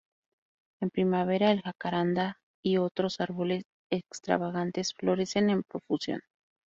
[0.81, 6.21] En primavera, el jacarandá y otros árboles extravagantes florecen en profusión.